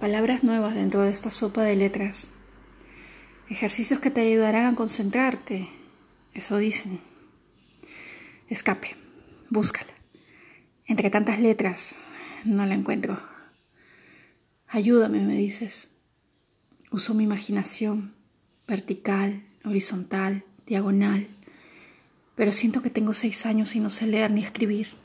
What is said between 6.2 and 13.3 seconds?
Eso dicen. Escape. Búscala. Entre tantas letras, no la encuentro.